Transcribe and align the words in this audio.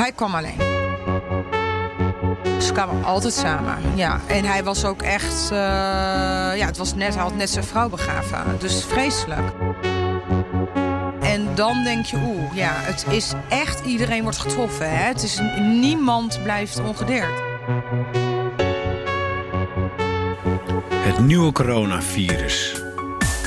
Hij 0.00 0.12
kwam 0.12 0.34
alleen. 0.34 0.58
Ze 2.60 2.72
kwamen 2.72 3.04
altijd 3.04 3.32
samen, 3.32 3.76
ja. 3.94 4.20
En 4.26 4.44
hij 4.44 4.64
was 4.64 4.84
ook 4.84 5.02
echt... 5.02 5.50
eh, 5.50 5.58
ja, 6.56 6.66
het 6.66 6.76
was 6.76 6.94
net, 6.94 7.14
hij 7.14 7.22
had 7.22 7.34
net 7.34 7.50
zijn 7.50 7.64
vrouw 7.64 7.88
begraven. 7.88 8.58
Dus 8.58 8.84
vreselijk. 8.84 9.52
En 11.20 11.54
dan 11.54 11.82
denk 11.84 12.04
je, 12.04 12.16
oeh, 12.16 12.54
ja, 12.54 12.72
het 12.74 13.04
is 13.08 13.32
echt... 13.48 13.84
Iedereen 13.84 14.22
wordt 14.22 14.38
getroffen, 14.38 14.90
hè. 14.90 15.04
Het 15.04 15.22
is, 15.22 15.40
niemand 15.58 16.42
blijft 16.42 16.80
ongedeerd. 16.80 17.42
Het 20.94 21.18
nieuwe 21.18 21.52
coronavirus. 21.52 22.82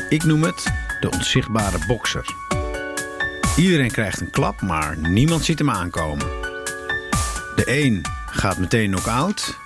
Ik 0.10 0.24
noem 0.24 0.44
het 0.44 0.74
de 1.00 1.10
onzichtbare 1.12 1.78
bokser. 1.88 2.26
Iedereen 3.58 3.92
krijgt 3.92 4.22
een 4.22 4.32
klap, 4.32 4.62
maar 4.62 4.98
niemand 4.98 5.44
ziet 5.44 5.60
hem 5.60 5.70
aankomen. 5.70 6.43
De 7.56 7.64
een 7.66 8.06
gaat 8.26 8.58
meteen 8.58 8.92
knock-out, 8.92 9.58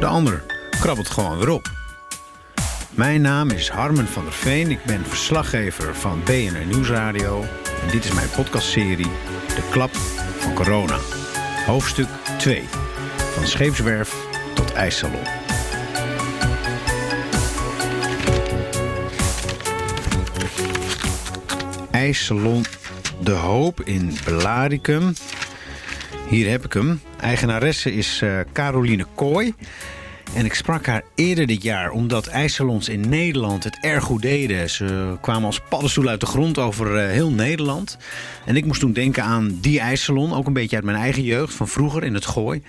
de 0.00 0.06
ander 0.06 0.42
krabbelt 0.70 1.10
gewoon 1.10 1.38
weer 1.38 1.50
op. 1.50 1.70
Mijn 2.90 3.20
naam 3.20 3.50
is 3.50 3.68
Harmen 3.68 4.06
van 4.06 4.24
der 4.24 4.32
Veen. 4.32 4.70
Ik 4.70 4.84
ben 4.84 5.04
verslaggever 5.06 5.94
van 5.94 6.22
BNR 6.24 6.66
Nieuwsradio. 6.66 7.42
En 7.82 7.90
dit 7.90 8.04
is 8.04 8.12
mijn 8.12 8.28
podcastserie 8.30 9.10
De 9.46 9.68
Klap 9.70 9.94
van 10.38 10.54
Corona. 10.54 10.98
Hoofdstuk 11.66 12.06
2. 12.38 12.64
Van 13.34 13.46
scheepswerf 13.46 14.14
tot 14.54 14.72
ijssalon. 14.72 15.24
IJssalon 21.90 22.64
De 23.20 23.32
Hoop 23.32 23.80
in 23.80 24.16
Belaricum. 24.24 25.14
Hier 26.28 26.50
heb 26.50 26.64
ik 26.64 26.72
hem. 26.72 27.00
Eigenaresse 27.20 27.94
is 27.94 28.20
eh, 28.22 28.40
Caroline 28.52 29.06
Kooi. 29.14 29.54
En 30.34 30.44
ik 30.44 30.54
sprak 30.54 30.86
haar 30.86 31.02
eerder 31.14 31.46
dit 31.46 31.62
jaar 31.62 31.90
omdat 31.90 32.26
ijssalons 32.26 32.88
in 32.88 33.08
Nederland 33.08 33.64
het 33.64 33.78
erg 33.80 34.04
goed 34.04 34.22
deden. 34.22 34.70
Ze 34.70 35.16
kwamen 35.20 35.44
als 35.44 35.60
paddenstoel 35.68 36.08
uit 36.08 36.20
de 36.20 36.26
grond 36.26 36.58
over 36.58 36.96
eh, 36.96 37.10
heel 37.10 37.30
Nederland. 37.30 37.98
En 38.46 38.56
ik 38.56 38.64
moest 38.64 38.80
toen 38.80 38.92
denken 38.92 39.22
aan 39.22 39.58
die 39.60 39.80
ijssalon, 39.80 40.34
ook 40.34 40.46
een 40.46 40.52
beetje 40.52 40.76
uit 40.76 40.84
mijn 40.84 40.96
eigen 40.96 41.22
jeugd 41.22 41.54
van 41.54 41.68
vroeger 41.68 42.04
in 42.04 42.14
het 42.14 42.26
Gooi. 42.26 42.62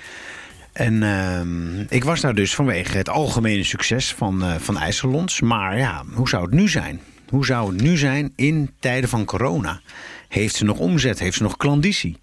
En 0.74 1.04
ehm, 1.04 1.80
ik 1.90 2.04
was 2.04 2.22
daar 2.22 2.36
dus 2.36 2.56
vanwege 2.56 2.98
het 2.98 3.10
algemene 3.10 3.64
succes 3.64 4.14
van, 4.14 4.44
eh, 4.44 4.56
van 4.56 4.78
ijssalons. 4.78 5.42
Maar 5.42 5.78
ja, 5.78 6.04
hoe 6.14 6.30
zou 6.30 6.44
het 6.44 6.54
nu 6.54 6.70
zijn? 6.70 7.02
Hoe 7.30 7.46
zou 7.46 7.74
het 7.74 7.82
nu 7.82 7.98
zijn 7.98 8.34
in 8.36 8.72
tijden 8.80 9.10
van 9.10 9.26
corona? 9.26 9.82
Heeft 10.28 10.56
ze 10.56 10.66
nog 10.66 10.78
omzet? 10.78 11.20
Heeft 11.20 11.38
ze 11.38 11.44
nog 11.44 11.58
klanditie? 11.58 12.18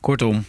Kortom, 0.00 0.44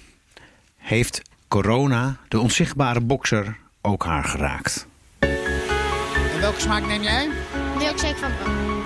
heeft 0.90 1.22
corona, 1.48 2.16
de 2.28 2.40
onzichtbare 2.40 3.02
bokser, 3.02 3.58
ook 3.82 4.06
haar 4.06 4.24
geraakt? 4.24 4.88
En 5.20 6.40
welke 6.40 6.60
smaak 6.62 6.86
neem 6.88 7.02
jij? 7.02 7.30
Milkshake 7.78 8.16
van, 8.18 8.32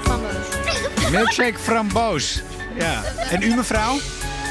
van 0.02 0.22
Boos. 0.22 1.10
Milkshake 1.12 1.58
framboos. 1.58 2.42
Ja. 2.78 3.04
En 3.30 3.42
u 3.42 3.56
mevrouw? 3.56 3.98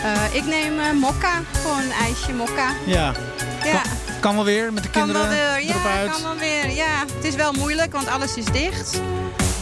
Eh, 0.05 0.35
ik 0.35 0.45
neem 0.45 0.79
eh, 0.79 0.93
mokka, 0.93 1.41
gewoon 1.53 1.79
een 1.79 1.91
ijsje 1.93 2.33
mokka. 2.33 2.69
Ja. 2.87 3.13
Ja, 3.65 3.83
Kan 4.21 4.35
wel 4.35 4.45
weer 4.45 4.73
met 4.73 4.83
de 4.83 4.91
kan 4.91 5.03
kinderen 5.03 5.29
wel 5.29 5.39
weer. 5.57 5.67
Ja, 5.67 5.91
uit. 5.99 6.11
kan 6.11 6.23
wel 6.23 6.37
weer. 6.37 6.71
Ja, 6.71 7.05
het 7.17 7.25
is 7.25 7.35
wel 7.35 7.53
moeilijk, 7.53 7.93
want 7.93 8.07
alles 8.09 8.37
is 8.37 8.45
dicht. 8.45 9.01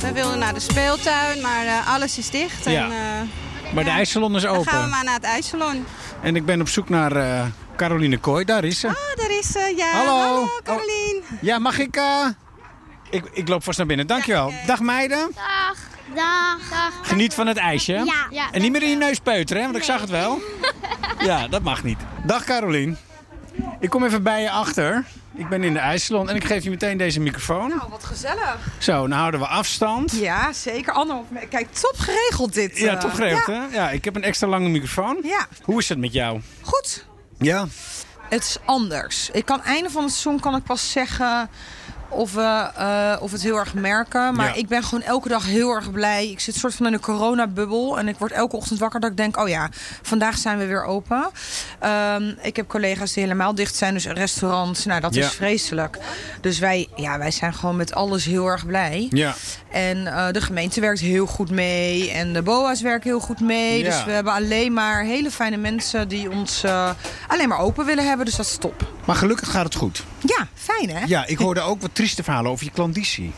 We 0.00 0.12
wilden 0.12 0.38
naar 0.38 0.54
de 0.54 0.60
speeltuin, 0.60 1.40
maar 1.40 1.66
eh, 1.66 1.94
alles 1.94 2.18
is 2.18 2.30
dicht. 2.30 2.64
Ja. 2.64 2.84
En, 2.84 2.90
eh, 2.90 3.74
Maar 3.74 3.84
de 3.84 3.90
ijssalon 3.90 4.36
is 4.36 4.42
Dan 4.42 4.52
gaan 4.54 4.62
we 4.64 4.70
open. 4.70 4.88
maar 4.90 5.04
naar 5.04 5.14
het 5.14 5.24
ijssalon. 5.24 5.84
En 6.22 6.36
ik 6.36 6.44
ben 6.44 6.60
op 6.60 6.68
zoek 6.68 6.88
naar 6.88 7.12
eh, 7.16 7.42
Caroline 7.80 8.18
Kooi. 8.18 8.44
Daar 8.44 8.64
is 8.64 8.80
ze. 8.80 8.86
Oh, 8.86 8.94
daar 9.16 9.30
is 9.38 9.46
ze. 9.52 9.72
Ja, 9.76 9.90
Hallo. 9.92 10.10
hallo 10.18 10.42
Oh. 10.42 10.48
Carolien. 10.62 11.22
Ja, 11.40 11.58
mag 11.58 11.78
ik... 11.78 11.96
eh, 11.96 12.26
Ik, 13.10 13.24
ik 13.32 13.48
loop 13.48 13.64
vast 13.64 13.78
naar 13.78 13.86
binnen. 13.86 14.06
Dankjewel. 14.06 14.52
Dag 14.66 14.80
meiden. 14.80 15.30
Dag. 15.34 15.76
Dag. 16.14 16.68
Dag. 16.70 16.92
Geniet 17.08 17.34
van 17.34 17.46
het 17.46 17.56
ijsje. 17.56 17.92
Ja. 17.92 18.26
ja. 18.30 18.48
En 18.52 18.60
niet 18.60 18.72
meer 18.72 18.82
in 18.82 18.88
je 18.90 18.96
neus 18.96 19.18
peuteren, 19.18 19.62
hè? 19.62 19.68
Want 19.68 19.78
ik 19.78 19.84
zag 19.90 20.00
het 20.00 20.10
wel. 20.10 20.40
Ja, 21.18 21.48
dat 21.54 21.62
mag 21.62 21.82
niet. 21.84 21.98
Dag 22.26 22.44
Carolien. 22.44 22.96
Ik 23.80 23.90
kom 23.90 24.04
even 24.04 24.22
bij 24.22 24.42
je 24.42 24.50
achter. 24.50 25.04
Ik 25.34 25.48
ben 25.48 25.62
in 25.64 25.72
de 25.72 25.78
ijssalon 25.78 26.28
en 26.30 26.36
ik 26.36 26.44
geef 26.44 26.64
je 26.64 26.70
meteen 26.70 26.96
deze 26.96 27.20
microfoon. 27.20 27.68
Nou, 27.68 27.90
wat 27.90 28.04
gezellig. 28.04 28.58
Zo, 28.78 28.92
dan 29.08 29.18
houden 29.18 29.40
we 29.40 29.46
afstand. 29.46 30.12
Ja, 30.12 30.52
zeker. 30.52 30.92
Anderhalf 30.92 31.26
meter. 31.30 31.48
Kijk, 31.48 31.72
top 31.72 31.94
geregeld 31.98 32.52
dit. 32.54 32.78
Ja, 32.78 32.92
eh. 32.94 32.98
toch 33.00 33.14
geregeld, 33.14 33.46
Ja. 33.46 33.66
hè? 33.70 33.74
Ja, 33.76 33.90
ik 33.90 34.04
heb 34.04 34.16
een 34.16 34.22
extra 34.22 34.46
lange 34.46 34.68
microfoon. 34.68 35.18
Ja, 35.22 35.46
Hoe 35.62 35.78
is 35.78 35.88
het 35.88 35.98
met 35.98 36.12
jou? 36.12 36.40
goed. 36.62 37.08
Ja. 37.40 37.66
Het 38.28 38.42
is 38.42 38.56
anders. 38.64 39.30
Ik 39.30 39.44
kan 39.44 39.62
einde 39.62 39.90
van 39.90 40.02
het 40.02 40.12
seizoen 40.12 40.40
kan 40.40 40.56
ik 40.56 40.62
pas 40.62 40.90
zeggen 40.90 41.50
of 42.10 42.32
we 42.34 42.68
eh, 42.76 43.16
of 43.20 43.32
het 43.32 43.42
heel 43.42 43.56
erg 43.56 43.74
merken. 43.74 44.34
Maar 44.34 44.46
Ja. 44.46 44.54
ik 44.54 44.68
ben 44.68 44.82
gewoon 44.82 45.02
elke 45.04 45.28
dag 45.28 45.46
heel 45.46 45.70
erg 45.70 45.90
blij. 45.90 46.28
Ik 46.30 46.40
zit 46.40 46.54
soort 46.54 46.74
van 46.74 46.86
in 46.86 46.92
een 46.92 47.00
coronabubbel. 47.00 47.98
En 47.98 48.08
ik 48.08 48.16
word 48.18 48.32
elke 48.32 48.56
ochtend 48.56 48.78
wakker 48.78 49.00
dat 49.00 49.10
ik 49.10 49.16
denk, 49.16 49.36
oh 49.40 49.48
ja, 49.48 49.68
vandaag 50.02 50.38
zijn 50.38 50.58
we 50.58 50.66
weer 50.66 50.84
open. 50.84 51.30
Ehm, 51.78 52.32
ik 52.42 52.56
heb 52.56 52.68
collega's 52.68 53.12
die 53.12 53.22
helemaal 53.22 53.54
dicht 53.54 53.74
zijn. 53.74 53.94
Dus 53.94 54.06
restaurants, 54.06 54.84
nou 54.84 55.00
dat 55.00 55.14
Ja. 55.14 55.24
is 55.26 55.32
vreselijk. 55.32 55.98
Dus 56.40 56.58
wij, 56.58 56.88
ja, 56.96 57.18
wij 57.18 57.30
zijn 57.30 57.54
gewoon 57.54 57.76
met 57.76 57.94
alles 57.94 58.24
heel 58.24 58.46
erg 58.46 58.66
blij. 58.66 59.06
Ja. 59.10 59.34
En 59.70 60.06
eh, 60.06 60.30
de 60.32 60.40
gemeente 60.40 60.80
werkt 60.80 61.00
heel 61.00 61.26
goed 61.26 61.50
mee. 61.50 62.10
En 62.10 62.32
de 62.32 62.42
BOA's 62.42 62.80
werken 62.80 63.10
heel 63.10 63.20
goed 63.20 63.40
mee. 63.40 63.78
Ja. 63.78 63.84
Dus 63.84 64.04
we 64.04 64.10
hebben 64.10 64.32
alleen 64.32 64.72
maar 64.72 65.02
hele 65.04 65.30
fijne 65.30 65.56
mensen 65.56 66.08
die 66.08 66.30
ons 66.30 66.62
eh, 66.62 66.90
alleen 67.28 67.48
maar 67.48 67.58
open 67.58 67.86
willen 67.86 68.06
hebben. 68.06 68.26
Dus 68.26 68.36
dat 68.36 68.46
is 68.46 68.56
top. 68.56 68.88
Maar 69.10 69.18
gelukkig 69.18 69.50
gaat 69.50 69.64
het 69.64 69.74
goed. 69.74 70.04
Ja, 70.18 70.48
fijn 70.54 70.90
hè? 70.90 71.04
Ja, 71.06 71.26
ik 71.26 71.38
hoorde 71.38 71.60
ook 71.60 71.80
wat 71.80 71.94
trieste 71.94 72.22
verhalen 72.22 72.50
over 72.50 72.64
je 72.64 72.70
klanditie. 72.70 73.32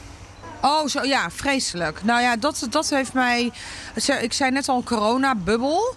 Oh, 0.61 0.87
zo, 0.87 1.03
ja, 1.03 1.31
vreselijk. 1.31 2.05
Nou 2.05 2.21
ja, 2.21 2.37
dat, 2.37 2.67
dat 2.71 2.91
heeft 2.91 3.13
mij... 3.13 3.53
Ik 4.21 4.33
zei 4.33 4.51
net 4.51 4.69
al 4.69 4.83
coronabubbel. 4.83 5.95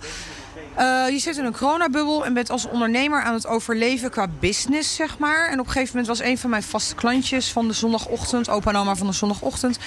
Eh, 0.75 1.09
je 1.09 1.19
zit 1.19 1.37
in 1.37 1.45
een 1.45 1.57
coronabubbel 1.57 2.25
en 2.25 2.33
bent 2.33 2.49
als 2.49 2.67
ondernemer 2.67 3.21
aan 3.21 3.33
het 3.33 3.47
overleven 3.47 4.09
qua 4.09 4.27
business, 4.39 4.95
zeg 4.95 5.17
maar. 5.17 5.47
En 5.47 5.59
op 5.59 5.65
een 5.65 5.71
gegeven 5.71 5.97
moment 5.97 6.17
was 6.17 6.27
een 6.27 6.37
van 6.37 6.49
mijn 6.49 6.63
vaste 6.63 6.95
klantjes 6.95 7.51
van 7.51 7.67
de 7.67 7.73
zondagochtend, 7.73 8.49
opa 8.49 8.69
en 8.71 8.77
oma 8.77 8.95
van 8.95 9.07
de 9.07 9.13
zondagochtend. 9.13 9.77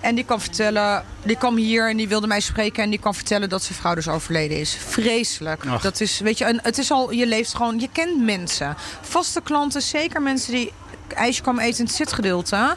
En 0.00 0.14
die 0.14 0.24
kwam 0.24 0.40
vertellen, 0.40 1.04
die 1.22 1.36
kwam 1.36 1.56
hier 1.56 1.88
en 1.88 1.96
die 1.96 2.08
wilde 2.08 2.26
mij 2.26 2.40
spreken 2.40 2.82
en 2.82 2.90
die 2.90 2.98
kwam 2.98 3.14
vertellen 3.14 3.48
dat 3.48 3.62
zijn 3.62 3.78
vrouw 3.78 3.94
dus 3.94 4.08
overleden 4.08 4.58
is. 4.58 4.76
Vreselijk. 4.88 5.66
Ach. 5.66 5.82
Dat 5.82 6.00
is, 6.00 6.20
weet 6.20 6.38
je, 6.38 6.44
en 6.44 6.60
het 6.62 6.78
is 6.78 6.90
al, 6.90 7.10
je 7.10 7.26
leeft 7.26 7.54
gewoon, 7.54 7.78
je 7.78 7.88
kent 7.92 8.22
mensen. 8.22 8.76
Vaste 9.00 9.40
klanten, 9.40 9.82
zeker 9.82 10.22
mensen 10.22 10.52
die 10.52 10.72
ijsje 11.08 11.42
kwamen 11.42 11.62
eten 11.64 11.78
in 11.78 11.84
het 11.84 11.94
zitgedeelte, 11.94 12.76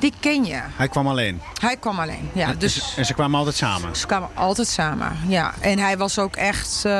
die 0.00 0.12
ken 0.20 0.44
je. 0.44 0.60
Hij 0.76 0.88
kwam 0.88 1.08
alleen. 1.08 1.40
Hij 1.60 1.76
kwam 1.76 1.98
alleen, 2.00 2.30
ja. 2.32 2.48
En, 2.48 2.58
Dus 2.58 2.74
ze, 2.74 2.82
en 2.96 3.06
ze 3.06 3.14
kwamen 3.14 3.38
altijd 3.38 3.56
samen. 3.56 3.96
ze 3.96 4.06
kwamen 4.06 4.28
altijd 4.34 4.68
samen, 4.68 5.18
ja. 5.26 5.54
En 5.60 5.78
hij 5.78 5.98
was 5.98 6.18
ook 6.18 6.36
echt, 6.36 6.82
eh, 6.84 6.92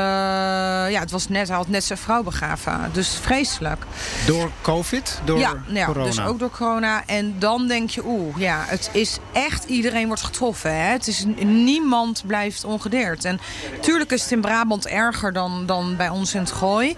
ja, 0.91 1.01
het 1.01 1.11
was 1.11 1.29
net, 1.29 1.49
hij 1.49 1.57
had 1.57 1.69
net 1.69 1.85
zijn 1.85 1.99
vrouw 1.99 2.23
begraven. 2.23 2.91
Dus 2.93 3.19
vreselijk. 3.23 3.85
Door 4.27 4.51
COVID? 4.63 5.21
Door 5.25 5.39
ja, 5.39 5.55
ja 5.67 5.87
corona? 5.87 6.05
dus 6.05 6.21
ook 6.21 6.39
door 6.39 6.51
corona. 6.51 7.03
En 7.07 7.39
dan 7.39 7.67
denk 7.67 7.91
je, 7.91 8.05
oeh, 8.05 8.37
ja, 8.37 8.65
het 8.67 8.91
is 8.93 9.19
echt, 9.33 9.65
iedereen 9.65 10.07
wordt 10.07 10.23
getroffen. 10.23 10.75
Hè? 10.75 10.93
Het 10.93 11.07
is, 11.07 11.25
niemand 11.45 12.23
blijft 12.27 12.65
ongedeerd. 12.65 13.25
En 13.25 13.41
tuurlijk 13.81 14.13
is 14.13 14.23
het 14.23 14.33
in 14.33 14.41
Brabant 14.41 14.87
erger 14.87 15.33
dan, 15.33 15.67
dan 15.67 15.97
bij 15.97 16.09
ons 16.09 16.35
in 16.35 16.41
het 16.41 16.53
Gooi. 16.53 16.97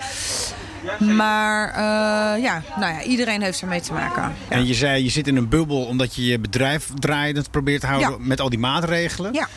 Maar 0.99 1.69
eh, 1.69 2.43
ja, 2.43 2.63
nou 2.79 2.93
ja, 2.95 3.03
iedereen 3.03 3.43
heeft 3.43 3.61
ermee 3.61 3.81
te 3.81 3.93
maken. 3.93 4.23
Ja. 4.23 4.33
En 4.57 4.67
je 4.67 4.75
zei, 4.75 5.03
je 5.05 5.11
zit 5.11 5.27
in 5.29 5.37
een 5.37 5.49
bubbel 5.49 5.85
omdat 5.85 6.15
je 6.15 6.25
je 6.25 6.39
bedrijf 6.39 6.89
draaiend 6.99 7.51
probeert 7.51 7.81
te 7.81 7.87
houden 7.87 8.11
Ja. 8.11 8.17
met 8.19 8.41
al 8.41 8.49
die 8.51 8.59
maatregelen. 8.59 9.33
Ja. 9.33 9.49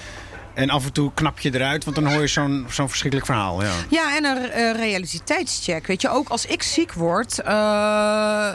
En 0.56 0.70
af 0.70 0.86
en 0.86 0.92
toe 0.92 1.12
knap 1.14 1.40
je 1.40 1.54
eruit, 1.56 1.84
want 1.84 1.96
dan 1.96 2.08
hoor 2.12 2.22
je 2.22 2.28
zo'n 2.28 2.66
zo'n 2.70 2.88
verschrikkelijk 2.88 3.30
verhaal. 3.30 3.64
Ja. 3.64 3.72
Ja, 3.90 4.16
en 4.16 4.24
een 4.26 4.50
eh, 4.52 4.72
realiteitscheck. 4.72 5.88
Weet 5.88 6.02
je, 6.02 6.10
ook 6.10 6.30
als 6.30 6.46
ik 6.46 6.64
ziek 6.64 6.94
word. 6.94 7.40
eh, 7.40 8.47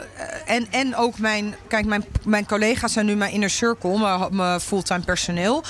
en, 0.45 0.67
en 0.71 0.95
ook 0.95 1.19
mijn. 1.19 1.55
Kijk, 1.67 1.85
mijn, 1.85 2.05
mijn 2.25 2.45
collega's 2.45 2.93
zijn 2.93 3.05
nu 3.05 3.15
mijn 3.15 3.31
inner 3.31 3.49
circle, 3.49 3.99
mijn, 3.99 4.35
mijn 4.35 4.59
fulltime 4.59 4.99
personeel. 5.03 5.63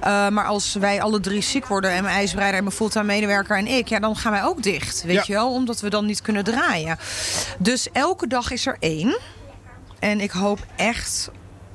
Eh, 0.00 0.28
maar 0.28 0.44
als 0.44 0.74
wij 0.74 1.02
alle 1.02 1.20
drie 1.20 1.42
ziek 1.42 1.66
worden, 1.66 1.90
en 1.90 2.02
mijn 2.02 2.14
ijsbreider 2.16 2.56
en 2.58 2.64
mijn 2.64 2.76
fulltime 2.76 3.04
medewerker 3.04 3.56
en 3.56 3.66
ik, 3.66 3.88
ja, 3.88 3.98
dan 3.98 4.16
gaan 4.16 4.32
wij 4.32 4.44
ook 4.44 4.62
dicht. 4.62 5.02
Weet 5.02 5.14
Ja. 5.14 5.22
je 5.26 5.32
wel, 5.32 5.52
omdat 5.52 5.80
we 5.80 5.90
dan 5.90 6.06
niet 6.06 6.22
kunnen 6.22 6.44
draaien. 6.44 6.98
Dus 7.58 7.88
elke 7.92 8.26
dag 8.26 8.50
is 8.50 8.66
er 8.66 8.76
één. 8.80 9.18
En 9.98 10.20
ik 10.20 10.30
hoop 10.30 10.58
echt 10.76 11.30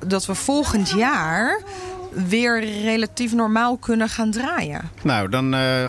dat 0.06 0.26
we 0.26 0.34
volgend 0.34 0.90
jaar 0.90 1.60
weer 2.14 2.60
relatief 2.82 3.32
normaal 3.32 3.76
kunnen 3.76 4.08
gaan 4.08 4.30
draaien. 4.30 4.90
Nou, 5.02 5.28
dan 5.28 5.54
eh, 5.54 5.84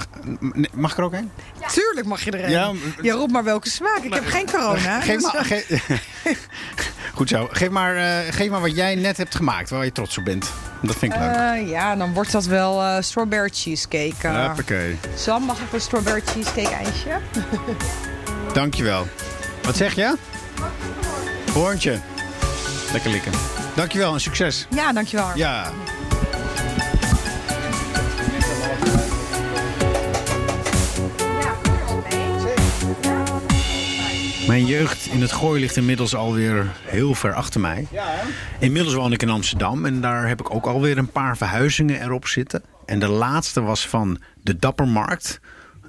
mag 0.74 0.92
ik 0.92 0.98
er 0.98 1.04
ook 1.04 1.14
heen? 1.14 1.32
Tuurlijk 1.74 2.08
mag 2.08 2.24
je 2.24 2.38
erin. 2.38 2.50
Ja, 2.52 2.72
Ja, 3.02 3.14
roep 3.14 3.32
maar 3.32 3.44
welke 3.44 3.70
smaak. 3.70 3.98
Ik 4.04 4.14
heb 4.14 4.26
geen 4.26 4.50
corona. 4.52 5.02
Geef 5.02 5.22
Dus- 5.22 5.34
maar, 5.34 5.46
ge- 5.46 5.82
Goed 7.14 7.30
zo. 7.30 7.48
Geef 7.52 7.70
maar, 7.70 7.96
eh, 7.96 8.34
geef 8.34 8.50
maar 8.50 8.62
wat 8.62 8.76
jij 8.76 8.96
net 8.96 9.18
hebt 9.18 9.36
gemaakt, 9.36 9.70
waar 9.70 9.86
je 9.86 9.92
trots 9.92 10.18
op 10.18 10.24
bent. 10.24 10.52
Dat 10.82 10.96
vind 10.96 11.14
ik 11.14 11.20
leuk. 11.20 11.30
Eh, 11.36 11.70
ja, 11.70 11.96
dan 11.96 12.14
wordt 12.14 12.32
dat 12.32 12.46
wel 12.46 12.82
eh, 12.82 13.02
strawberry 13.02 13.50
cheesecake. 13.54 14.28
eh. 14.28 14.46
Hoppakee. 14.48 14.98
Sam, 15.16 15.44
mag 15.44 15.60
ik 15.60 15.74
een 15.74 15.82
strawberry 15.82 16.22
cheesecake 16.26 16.76
ijsje? 16.76 17.18
Dankjewel. 18.54 19.08
Wat 19.64 19.76
zeg 19.78 19.96
je? 19.96 20.16
Hoorntje. 21.54 22.00
Lekker 22.92 23.10
likken. 23.12 23.32
Dankjewel 23.76 24.14
en 24.14 24.20
succes. 24.22 24.68
Ja, 24.70 24.94
dankjewel. 24.94 25.28
Ja. 25.36 25.72
Jeugd 34.74 35.06
in 35.06 35.22
het 35.22 35.32
gooi 35.32 35.60
ligt 35.60 35.78
inmiddels 35.78 36.16
alweer 36.16 36.72
heel 36.86 37.16
ver 37.16 37.34
achter 37.34 37.60
mij. 37.60 37.88
Inmiddels 38.60 38.96
woon 38.96 39.12
ik 39.12 39.22
in 39.22 39.30
Amsterdam 39.30 39.86
en 39.86 40.02
daar 40.02 40.28
heb 40.28 40.40
ik 40.40 40.54
ook 40.54 40.66
alweer 40.66 40.98
een 40.98 41.12
paar 41.12 41.38
verhuizingen 41.38 42.02
erop 42.02 42.28
zitten. 42.28 42.64
En 42.86 43.00
de 43.00 43.08
laatste 43.08 43.62
was 43.62 43.88
van 43.88 44.20
de 44.42 44.58
Dappermarkt, 44.58 45.40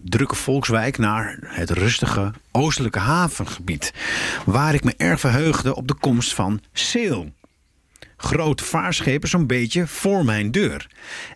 drukke 0.02 0.34
volkswijk, 0.34 0.98
naar 0.98 1.38
het 1.40 1.70
rustige 1.70 2.32
oostelijke 2.52 2.98
havengebied. 2.98 3.92
Waar 4.44 4.74
ik 4.74 4.84
me 4.84 4.94
erg 4.96 5.20
verheugde 5.20 5.74
op 5.74 5.88
de 5.88 5.94
komst 5.94 6.34
van 6.34 6.60
Seel 6.72 7.32
grote 8.16 8.64
vaarschepen 8.64 9.28
zo'n 9.28 9.46
beetje 9.46 9.86
voor 9.86 10.24
mijn 10.24 10.50
deur. 10.50 10.86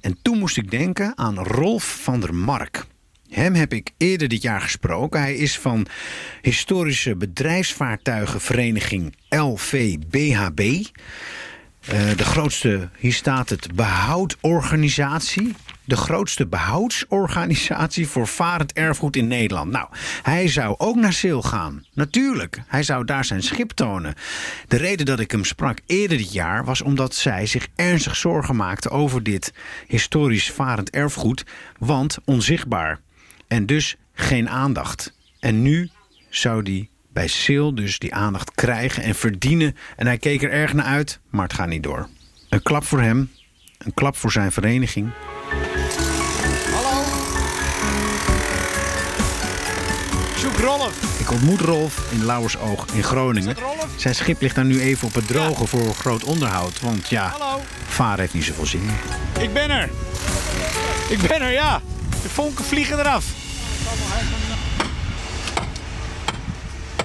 En 0.00 0.18
toen 0.22 0.38
moest 0.38 0.56
ik 0.56 0.70
denken 0.70 1.18
aan 1.18 1.38
Rolf 1.38 2.00
van 2.02 2.20
der 2.20 2.34
Mark. 2.34 2.86
Hem 3.30 3.54
heb 3.54 3.72
ik 3.72 3.90
eerder 3.96 4.28
dit 4.28 4.42
jaar 4.42 4.60
gesproken. 4.60 5.20
Hij 5.20 5.34
is 5.34 5.58
van 5.58 5.86
historische 6.42 7.16
bedrijfsvaartuigenvereniging 7.16 9.16
LVBHB. 9.28 10.60
Eh, 11.88 12.16
de 12.16 12.25
grootste, 12.25 12.88
hier 12.98 13.12
staat 13.12 13.48
het, 13.48 13.75
behoudorganisatie. 13.75 15.54
De 15.84 15.96
grootste 15.96 16.46
behoudsorganisatie 16.46 18.08
voor 18.08 18.26
varend 18.26 18.72
erfgoed 18.72 19.16
in 19.16 19.28
Nederland. 19.28 19.70
Nou, 19.70 19.88
hij 20.22 20.48
zou 20.48 20.74
ook 20.78 20.96
naar 20.96 21.12
Zeel 21.12 21.42
gaan. 21.42 21.84
Natuurlijk, 21.94 22.62
hij 22.66 22.82
zou 22.82 23.04
daar 23.04 23.24
zijn 23.24 23.42
schip 23.42 23.70
tonen. 23.70 24.14
De 24.69 24.76
reden 24.76 25.06
dat 25.06 25.20
ik 25.20 25.31
hem 25.31 25.44
sprak 25.44 25.78
eerder 25.86 26.16
dit 26.16 26.32
jaar 26.32 26.64
was 26.64 26.82
omdat 26.82 27.14
zij 27.14 27.46
zich 27.46 27.69
ernstig 27.76 28.16
zorgen 28.16 28.56
maakte 28.56 28.90
over 28.90 29.22
dit 29.22 29.52
historisch 29.86 30.50
varend 30.50 30.90
erfgoed. 30.90 31.44
Want 31.78 32.19
onzichtbaar. 32.24 33.00
En 33.48 33.66
dus 33.66 33.96
geen 34.12 34.48
aandacht. 34.48 35.12
En 35.40 35.62
nu 35.62 35.90
zou 36.28 36.62
die 36.62 36.90
bij 37.12 37.26
Sil 37.40 37.68
dus 37.74 37.98
die 37.98 38.14
aandacht 38.14 38.50
krijgen 38.54 39.02
en 39.02 39.14
verdienen. 39.14 39.76
En 39.96 40.06
hij 40.06 40.18
keek 40.18 40.42
er 40.42 40.50
erg 40.50 40.72
naar 40.72 40.84
uit, 40.84 41.20
maar 41.30 41.42
het 41.42 41.52
gaat 41.52 41.68
niet 41.68 41.82
door. 41.82 42.08
Een 42.48 42.62
klap 42.62 42.84
voor 42.84 43.00
hem, 43.00 43.30
een 43.78 43.94
klap 43.94 44.16
voor 44.16 44.32
zijn 44.32 44.52
vereniging. 44.52 45.10
Hallo. 46.72 47.02
Zoek 50.36 50.56
Rolf. 50.56 51.20
Ik 51.20 51.30
ontmoet 51.30 51.60
Rolf 51.60 52.12
in 52.12 52.24
Lauwersoog 52.24 52.86
in 52.94 53.02
Groningen. 53.02 53.56
Zijn 53.96 54.14
schip 54.14 54.40
ligt 54.40 54.54
daar 54.54 54.64
nu 54.64 54.80
even 54.80 55.08
op 55.08 55.14
het 55.14 55.26
droge 55.26 55.66
voor 55.66 55.94
groot 55.94 56.24
onderhoud. 56.24 56.80
Want 56.80 57.08
ja, 57.08 57.34
varen 57.86 58.20
heeft 58.20 58.34
niet 58.34 58.44
zoveel 58.44 58.66
zin. 58.66 58.90
Ik 59.40 59.52
ben 59.52 59.70
er. 59.70 59.90
Ik 61.08 61.20
ben 61.28 61.40
er, 61.40 61.52
ja. 61.52 61.80
De 62.28 62.34
vonken 62.34 62.64
vliegen 62.64 62.98
eraf. 62.98 63.25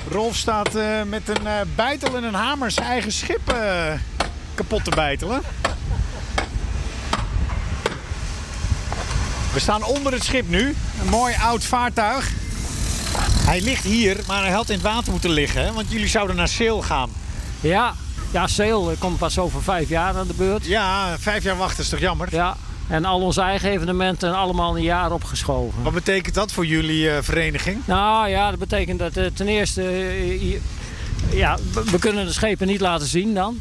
Rolf 0.09 0.35
staat 0.35 0.75
eh, 0.75 1.01
met 1.03 1.29
een 1.29 1.43
uh, 1.43 1.51
bijtel 1.75 2.15
en 2.15 2.23
een 2.23 2.33
hamer 2.33 2.71
zijn 2.71 2.87
eigen 2.87 3.11
schip 3.11 3.49
eh, 3.49 3.93
kapot 4.53 4.83
te 4.83 4.89
bijtelen. 4.89 5.41
We 9.53 9.59
staan 9.59 9.83
onder 9.83 10.13
het 10.13 10.23
schip 10.23 10.49
nu. 10.49 10.75
Een 11.01 11.09
mooi 11.09 11.35
oud 11.41 11.63
vaartuig. 11.63 12.31
Hij 13.45 13.61
ligt 13.61 13.83
hier, 13.83 14.19
maar 14.27 14.41
hij 14.43 14.51
had 14.51 14.69
in 14.69 14.75
het 14.75 14.83
water 14.83 15.11
moeten 15.11 15.29
liggen. 15.29 15.63
Hè? 15.63 15.71
Want 15.71 15.91
jullie 15.91 16.07
zouden 16.07 16.35
naar 16.35 16.47
Seel 16.47 16.81
gaan. 16.81 17.09
Ja, 17.61 17.93
ja 18.31 18.47
Seel 18.47 18.95
komt 18.99 19.17
pas 19.17 19.37
over 19.37 19.63
vijf 19.63 19.89
jaar 19.89 20.17
aan 20.17 20.27
de 20.27 20.33
beurt. 20.33 20.65
Ja, 20.65 21.15
vijf 21.19 21.43
jaar 21.43 21.57
wachten 21.57 21.83
is 21.83 21.89
toch 21.89 21.99
jammer? 21.99 22.27
Ja, 22.31 22.55
en 22.87 23.05
al 23.05 23.21
onze 23.21 23.41
eigen 23.41 23.69
evenementen 23.69 24.35
allemaal 24.35 24.77
een 24.77 24.83
jaar 24.83 25.11
opgeschoven. 25.11 25.83
Wat 25.83 25.93
betekent 25.93 26.35
dat 26.35 26.51
voor 26.51 26.65
jullie 26.65 27.05
uh, 27.05 27.17
vereniging? 27.21 27.77
Nou 27.85 28.29
ja, 28.29 28.49
dat 28.49 28.59
betekent 28.59 28.99
dat 28.99 29.17
uh, 29.17 29.25
ten 29.33 29.47
eerste... 29.47 29.81
Uh, 29.81 30.59
ja, 31.29 31.57
we 31.91 31.99
kunnen 31.99 32.25
de 32.25 32.33
schepen 32.33 32.67
niet 32.67 32.81
laten 32.81 33.07
zien 33.07 33.33
dan. 33.33 33.59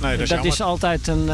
Nee, 0.00 0.12
dat 0.12 0.20
is, 0.20 0.28
dat 0.28 0.44
is 0.44 0.60
altijd 0.60 1.06
een, 1.06 1.28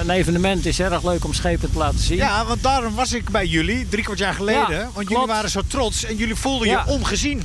een 0.00 0.10
evenement. 0.10 0.56
Het 0.56 0.66
is 0.66 0.80
erg 0.80 1.04
leuk 1.04 1.24
om 1.24 1.32
schepen 1.32 1.72
te 1.72 1.78
laten 1.78 1.98
zien. 1.98 2.16
Ja, 2.16 2.44
want 2.44 2.62
daarom 2.62 2.94
was 2.94 3.12
ik 3.12 3.30
bij 3.30 3.46
jullie 3.46 3.88
drie 3.88 4.04
kwart 4.04 4.18
jaar 4.18 4.34
geleden. 4.34 4.70
Ja, 4.70 4.88
want 4.94 5.08
jullie 5.08 5.26
waren 5.26 5.50
zo 5.50 5.60
trots 5.66 6.04
en 6.04 6.16
jullie 6.16 6.34
voelden 6.34 6.68
je 6.68 6.82
ongezien. 6.86 7.42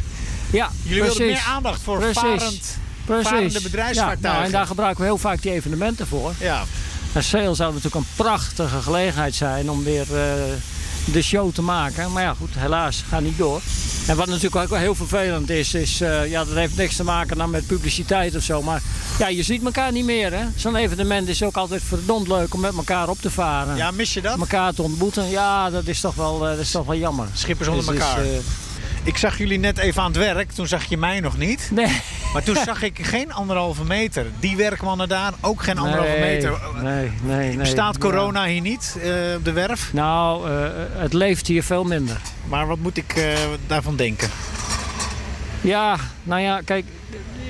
Ja, 0.51 0.69
jullie 0.83 0.99
precies. 0.99 1.17
wilden 1.17 1.35
meer 1.35 1.45
aandacht 1.47 1.81
voor 1.81 1.97
precies. 1.97 2.19
varend, 2.19 2.77
precies. 3.05 3.27
varende 3.27 3.61
bedrijfsvaartuigen. 3.61 4.29
Ja, 4.29 4.33
nou, 4.33 4.45
en 4.45 4.51
daar 4.51 4.67
gebruiken 4.67 5.01
we 5.01 5.07
heel 5.07 5.17
vaak 5.17 5.41
die 5.41 5.51
evenementen 5.51 6.07
voor. 6.07 6.33
Ja. 6.39 6.63
En 7.13 7.23
Sale 7.23 7.53
zou 7.55 7.69
natuurlijk 7.73 7.95
een 7.95 8.11
prachtige 8.15 8.81
gelegenheid 8.81 9.35
zijn 9.35 9.69
om 9.69 9.83
weer 9.83 10.05
uh, 10.11 10.17
de 11.05 11.21
show 11.21 11.53
te 11.53 11.61
maken. 11.61 12.11
Maar 12.11 12.23
ja, 12.23 12.33
goed, 12.33 12.49
helaas, 12.57 13.03
gaat 13.09 13.21
niet 13.21 13.37
door. 13.37 13.61
En 14.07 14.15
wat 14.15 14.27
natuurlijk 14.27 14.55
ook 14.55 14.69
wel 14.69 14.79
heel 14.79 14.95
vervelend 14.95 15.49
is, 15.49 15.73
is 15.73 16.01
uh, 16.01 16.29
ja, 16.29 16.43
dat 16.45 16.55
heeft 16.55 16.75
niks 16.75 16.95
te 16.95 17.03
maken 17.03 17.37
dan 17.37 17.49
met 17.49 17.67
publiciteit 17.67 18.35
of 18.35 18.43
zo. 18.43 18.61
Maar 18.61 18.81
ja, 19.19 19.27
je 19.27 19.43
ziet 19.43 19.63
elkaar 19.65 19.91
niet 19.91 20.05
meer. 20.05 20.33
hè. 20.33 20.45
Zo'n 20.55 20.75
evenement 20.75 21.27
is 21.27 21.43
ook 21.43 21.55
altijd 21.57 21.81
verdomd 21.83 22.27
leuk 22.27 22.53
om 22.53 22.59
met 22.59 22.75
elkaar 22.75 23.09
op 23.09 23.21
te 23.21 23.29
varen. 23.31 23.75
Ja, 23.75 23.91
mis 23.91 24.13
je 24.13 24.21
dat? 24.21 24.39
Elkaar 24.39 24.73
te 24.73 24.81
ontmoeten. 24.81 25.29
Ja, 25.29 25.69
dat 25.69 25.87
is 25.87 25.99
toch 25.99 26.15
wel, 26.15 26.35
uh, 26.43 26.49
dat 26.49 26.59
is 26.59 26.71
toch 26.71 26.85
wel 26.85 26.97
jammer. 26.97 27.27
Schippers 27.33 27.67
onder 27.69 27.85
Dus, 27.85 28.01
elkaar. 28.03 28.23
dus, 28.23 28.43
Ik 29.03 29.17
zag 29.17 29.37
jullie 29.37 29.59
net 29.59 29.77
even 29.77 30.01
aan 30.01 30.07
het 30.11 30.17
werk. 30.17 30.51
Toen 30.51 30.67
zag 30.67 30.85
je 30.85 30.97
mij 30.97 31.19
nog 31.19 31.37
niet. 31.37 31.69
nee. 31.71 32.01
Maar 32.33 32.43
toen 32.43 32.55
zag 32.65 32.81
ik 32.81 33.05
geen 33.05 33.33
anderhalve 33.33 33.83
meter. 33.83 34.25
Die 34.39 34.55
werkmannen 34.55 35.09
daar 35.09 35.33
ook 35.41 35.63
geen 35.63 35.77
anderhalve 35.77 36.11
nee, 36.11 36.19
meter. 36.19 36.59
Nee, 36.81 37.11
nee, 37.21 37.47
nee. 37.47 37.57
Bestaat 37.57 37.97
corona 37.97 38.45
hier 38.45 38.61
niet 38.61 38.97
uh, 38.97 39.35
op 39.35 39.45
de 39.45 39.51
werf? 39.51 39.93
Nou, 39.93 40.49
uh, 40.49 40.69
het 40.91 41.13
leeft 41.13 41.47
hier 41.47 41.63
veel 41.63 41.83
minder. 41.83 42.17
Maar 42.47 42.67
wat 42.67 42.77
moet 42.77 42.97
ik 42.97 43.15
uh, 43.17 43.25
daarvan 43.67 43.95
denken? 43.95 44.29
Ja, 45.61 45.97
nou 46.23 46.41
ja, 46.41 46.61
kijk, 46.65 46.85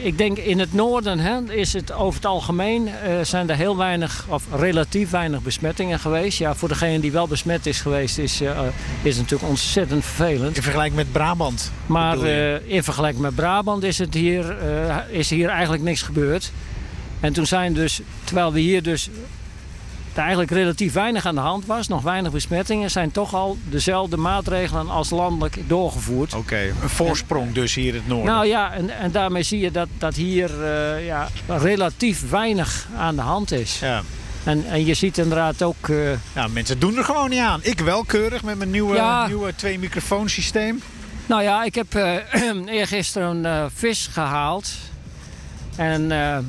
ik 0.03 0.17
denk 0.17 0.38
in 0.38 0.59
het 0.59 0.73
noorden 0.73 1.19
hè, 1.19 1.53
is 1.53 1.73
het 1.73 1.91
over 1.91 2.15
het 2.15 2.25
algemeen 2.25 2.88
uh, 2.88 2.94
zijn 3.21 3.50
er 3.50 3.55
heel 3.55 3.77
weinig 3.77 4.25
of 4.29 4.44
relatief 4.55 5.09
weinig 5.09 5.41
besmettingen 5.41 6.00
geweest. 6.00 6.38
Ja, 6.38 6.55
voor 6.55 6.67
degene 6.67 7.00
die 7.00 7.11
wel 7.11 7.27
besmet 7.27 7.65
is 7.65 7.81
geweest, 7.81 8.17
is, 8.17 8.41
uh, 8.41 8.50
is 9.01 9.17
het 9.17 9.21
natuurlijk 9.21 9.50
ontzettend 9.50 10.05
vervelend. 10.05 10.55
In 10.55 10.61
vergelijking 10.61 10.95
met 10.95 11.11
Brabant. 11.11 11.71
Maar 11.85 12.17
uh, 12.17 12.69
in 12.69 12.83
vergelijking 12.83 13.23
met 13.23 13.35
Brabant 13.35 13.83
is, 13.83 13.97
het 13.97 14.13
hier, 14.13 14.55
is 15.10 15.29
hier 15.29 15.50
eigenlijk 15.50 15.83
niks 15.83 16.01
gebeurd. 16.01 16.51
En 17.19 17.33
toen 17.33 17.45
zijn 17.45 17.74
dus, 17.74 18.01
terwijl 18.24 18.53
we 18.53 18.60
hier 18.60 18.83
dus 18.83 19.10
er 20.13 20.22
eigenlijk 20.22 20.51
relatief 20.51 20.93
weinig 20.93 21.25
aan 21.25 21.36
de 21.36 21.41
hand 21.41 21.65
was, 21.65 21.88
nog 21.88 22.01
weinig 22.01 22.32
besmettingen, 22.32 22.91
zijn 22.91 23.12
toch 23.12 23.34
al 23.34 23.58
dezelfde 23.63 24.17
maatregelen 24.17 24.89
als 24.89 25.10
landelijk 25.10 25.60
doorgevoerd. 25.67 26.34
Oké, 26.34 26.41
okay, 26.43 26.67
een 26.67 26.89
voorsprong 26.89 27.48
en, 27.48 27.53
dus 27.53 27.75
hier 27.75 27.88
in 27.88 27.93
het 27.93 28.08
noorden. 28.08 28.34
Nou 28.34 28.46
ja, 28.48 28.74
en, 28.74 28.89
en 28.89 29.12
daarmee 29.12 29.43
zie 29.43 29.60
je 29.60 29.72
dat, 29.72 29.88
dat 29.98 30.15
hier 30.15 30.51
uh, 30.60 31.05
ja, 31.05 31.27
relatief 31.48 32.29
weinig 32.29 32.88
aan 32.98 33.15
de 33.15 33.22
hand 33.22 33.51
is. 33.51 33.79
Ja. 33.79 34.01
En, 34.43 34.65
en 34.65 34.86
je 34.86 34.93
ziet 34.93 35.17
inderdaad 35.17 35.62
ook... 35.62 35.88
Uh, 35.88 36.12
ja, 36.36 36.48
mensen 36.48 36.79
doen 36.79 36.98
er 36.98 37.03
gewoon 37.03 37.29
niet 37.29 37.39
aan. 37.39 37.60
Ik 37.63 37.79
wel 37.79 38.03
keurig 38.03 38.43
met 38.43 38.58
mijn 38.58 38.72
nieuwe, 38.72 38.96
ja. 38.96 39.27
nieuwe 39.27 39.55
twee 39.55 39.79
microfoonsysteem. 39.79 40.82
Nou 41.25 41.43
ja, 41.43 41.63
ik 41.63 41.75
heb 41.75 41.96
uh, 41.96 42.15
eergisteren 42.77 43.46
een 43.46 43.72
vis 43.72 44.08
gehaald. 44.12 44.72
En 45.75 46.08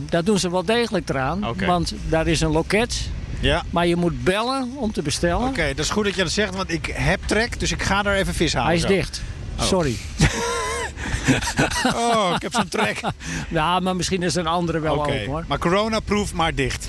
daar 0.08 0.24
doen 0.24 0.38
ze 0.38 0.50
wel 0.50 0.64
degelijk 0.64 1.08
eraan. 1.08 1.48
Okay. 1.48 1.68
Want 1.68 1.94
daar 2.08 2.26
is 2.26 2.40
een 2.40 2.50
loket. 2.50 3.08
Ja. 3.40 3.62
Maar 3.70 3.86
je 3.86 3.96
moet 3.96 4.24
bellen 4.24 4.72
om 4.76 4.92
te 4.92 5.02
bestellen. 5.02 5.40
Oké, 5.40 5.48
okay, 5.48 5.74
dat 5.74 5.84
is 5.84 5.90
goed 5.90 6.04
dat 6.04 6.14
je 6.14 6.22
dat 6.22 6.32
zegt, 6.32 6.54
want 6.54 6.70
ik 6.70 6.86
heb 6.94 7.20
trek, 7.26 7.60
dus 7.60 7.72
ik 7.72 7.82
ga 7.82 8.04
er 8.04 8.14
even 8.14 8.34
vis 8.34 8.52
halen. 8.52 8.68
Hij 8.68 8.76
is 8.76 8.82
zo. 8.82 8.88
dicht. 8.88 9.22
Oh. 9.58 9.64
Sorry. 9.64 9.96
oh, 11.94 12.32
ik 12.34 12.42
heb 12.42 12.52
zo'n 12.54 12.68
trek. 12.68 13.00
Ja, 13.48 13.80
maar 13.80 13.96
misschien 13.96 14.22
is 14.22 14.34
er 14.34 14.40
een 14.40 14.46
andere 14.46 14.80
wel 14.80 14.96
okay. 14.96 15.20
ook 15.20 15.26
hoor. 15.26 15.44
Maar 15.48 15.58
corona-proof, 15.58 16.34
maar 16.34 16.54
dicht. 16.54 16.88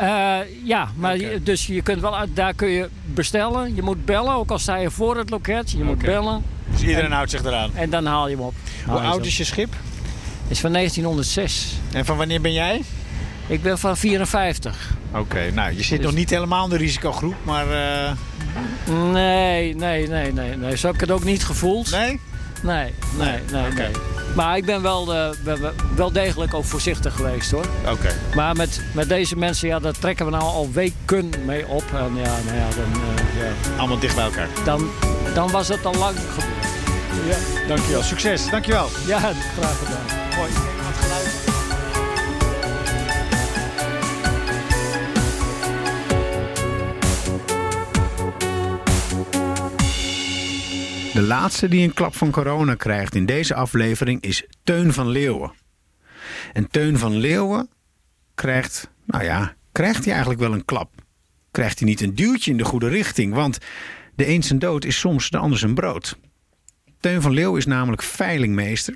Uh, 0.00 0.38
ja, 0.64 0.88
maar 0.96 1.14
okay. 1.14 1.32
je, 1.32 1.42
dus 1.42 1.66
je 1.66 1.82
kunt 1.82 2.00
wel 2.00 2.14
daar 2.34 2.54
kun 2.54 2.68
je 2.68 2.88
bestellen. 3.04 3.74
Je 3.74 3.82
moet 3.82 4.04
bellen, 4.04 4.34
ook 4.34 4.50
al 4.50 4.58
sta 4.58 4.76
je 4.76 4.90
voor 4.90 5.16
het 5.16 5.30
loket. 5.30 5.70
Je 5.70 5.84
moet 5.84 5.98
bellen. 5.98 6.44
Dus 6.70 6.80
iedereen 6.80 7.04
en, 7.04 7.12
houdt 7.12 7.30
zich 7.30 7.44
eraan. 7.44 7.70
En 7.74 7.90
dan 7.90 8.06
haal 8.06 8.28
je 8.28 8.36
hem 8.36 8.44
op. 8.44 8.54
Hoe 8.86 8.98
oud 8.98 9.26
is 9.26 9.36
je 9.36 9.44
schip? 9.44 9.74
Is 10.48 10.60
van 10.60 10.72
1906. 10.72 11.72
En 11.92 12.04
van 12.04 12.16
wanneer 12.16 12.40
ben 12.40 12.52
jij? 12.52 12.82
Ik 13.46 13.62
ben 13.62 13.78
van 13.78 13.96
54. 13.96 14.95
Oké, 15.10 15.20
okay, 15.20 15.48
nou 15.48 15.76
je 15.76 15.82
zit 15.82 15.96
dus... 15.96 16.06
nog 16.06 16.14
niet 16.14 16.30
helemaal 16.30 16.64
in 16.64 16.70
de 16.70 16.76
risicogroep, 16.76 17.34
maar... 17.42 17.66
Uh... 17.66 18.12
Nee, 19.12 19.74
nee, 19.74 20.08
nee, 20.08 20.32
nee, 20.32 20.56
nee. 20.56 20.76
Zo 20.76 20.86
heb 20.86 20.94
ik 20.94 21.00
het 21.00 21.10
ook 21.10 21.24
niet 21.24 21.44
gevoeld. 21.44 21.90
Nee? 21.90 22.20
Nee, 22.62 22.92
nee, 23.18 23.28
nee, 23.28 23.40
nee. 23.50 23.70
Okay. 23.72 23.90
nee. 23.90 24.16
Maar 24.34 24.56
ik 24.56 24.64
ben 24.64 24.82
wel, 24.82 25.14
uh, 25.14 25.28
wel 25.94 26.12
degelijk 26.12 26.54
ook 26.54 26.64
voorzichtig 26.64 27.14
geweest 27.14 27.50
hoor. 27.50 27.66
Oké. 27.82 27.90
Okay. 27.90 28.12
Maar 28.34 28.56
met, 28.56 28.80
met 28.94 29.08
deze 29.08 29.36
mensen, 29.36 29.68
ja, 29.68 29.78
daar 29.78 29.98
trekken 29.98 30.24
we 30.24 30.30
nou 30.30 30.42
al 30.42 30.72
weken 30.72 31.30
mee 31.44 31.66
op. 31.66 31.84
En 31.92 32.16
ja, 32.16 32.36
nou 32.44 32.56
ja, 32.56 32.68
dan... 32.76 33.00
Uh, 33.00 33.42
ja. 33.42 33.78
Allemaal 33.78 33.98
dicht 33.98 34.14
bij 34.14 34.24
elkaar. 34.24 34.48
Dan, 34.64 34.90
dan 35.34 35.50
was 35.50 35.68
het 35.68 35.86
al 35.86 35.94
lang 35.94 36.16
gebeurd. 36.16 36.66
Ja, 37.28 37.68
Dankjewel. 37.68 38.02
Succes. 38.02 38.50
Dankjewel. 38.50 38.88
ja 39.06 39.18
graag 39.18 39.78
gedaan. 39.78 40.36
Mooi. 40.36 40.50
De 51.16 51.22
laatste 51.22 51.68
die 51.68 51.82
een 51.82 51.94
klap 51.94 52.14
van 52.16 52.30
corona 52.30 52.74
krijgt 52.74 53.14
in 53.14 53.26
deze 53.26 53.54
aflevering 53.54 54.22
is 54.22 54.46
Teun 54.64 54.92
van 54.92 55.08
Leeuwen. 55.08 55.52
En 56.52 56.70
Teun 56.70 56.98
van 56.98 57.16
Leeuwen 57.16 57.68
krijgt, 58.34 58.90
nou 59.06 59.24
ja, 59.24 59.54
krijgt 59.72 60.04
hij 60.04 60.12
eigenlijk 60.12 60.40
wel 60.40 60.52
een 60.52 60.64
klap. 60.64 60.90
Krijgt 61.50 61.78
hij 61.78 61.88
niet 61.88 62.00
een 62.00 62.14
duwtje 62.14 62.50
in 62.50 62.56
de 62.56 62.64
goede 62.64 62.88
richting, 62.88 63.34
want 63.34 63.58
de 64.14 64.28
een 64.28 64.42
zijn 64.42 64.58
dood 64.58 64.84
is 64.84 64.98
soms 64.98 65.30
de 65.30 65.38
ander 65.38 65.58
zijn 65.58 65.74
brood. 65.74 66.18
Teun 67.00 67.22
van 67.22 67.32
Leeuwen 67.32 67.58
is 67.58 67.66
namelijk 67.66 68.02
veilingmeester 68.02 68.94